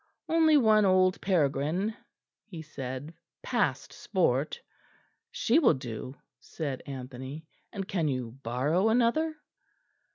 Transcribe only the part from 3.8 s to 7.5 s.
sport." "She will do," said Anthony;